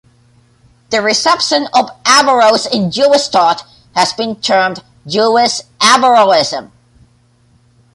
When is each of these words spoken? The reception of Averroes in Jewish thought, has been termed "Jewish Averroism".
The 0.89 0.99
reception 0.99 1.67
of 1.75 1.91
Averroes 2.07 2.65
in 2.65 2.89
Jewish 2.89 3.27
thought, 3.27 3.63
has 3.93 4.13
been 4.13 4.37
termed 4.37 4.81
"Jewish 5.05 5.61
Averroism". 5.79 6.71